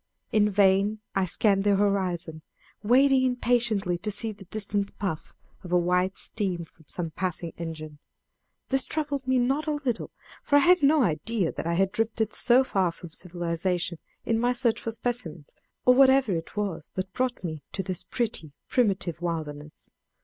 In 0.31 0.49
vain 0.49 0.97
I 1.13 1.25
scanned 1.25 1.63
the 1.63 1.75
horizon, 1.75 2.41
waiting 2.81 3.23
impatiently 3.23 3.99
to 3.99 4.09
see 4.09 4.31
the 4.31 4.45
distant 4.45 4.97
puff 4.97 5.35
of 5.63 5.71
white 5.71 6.17
steam 6.17 6.65
from 6.65 6.85
some 6.87 7.11
passing 7.11 7.53
engine. 7.59 7.99
This 8.69 8.87
troubled 8.87 9.27
me 9.27 9.37
not 9.37 9.67
a 9.67 9.73
little, 9.73 10.09
for 10.41 10.55
I 10.55 10.59
had 10.65 10.81
no 10.81 11.03
idea 11.03 11.51
that 11.51 11.67
I 11.67 11.75
had 11.75 11.91
drifted 11.91 12.33
so 12.33 12.63
far 12.63 12.91
from 12.91 13.11
civilization 13.11 13.99
in 14.25 14.39
my 14.39 14.53
search 14.53 14.81
for 14.81 14.89
specimens, 14.89 15.53
or 15.85 15.93
whatever 15.93 16.35
it 16.35 16.57
was 16.57 16.89
that 16.95 17.13
brought 17.13 17.43
me 17.43 17.61
to 17.73 17.83
this 17.83 18.03
pretty, 18.03 18.53
primitive 18.69 19.21
wilderness. 19.21 19.91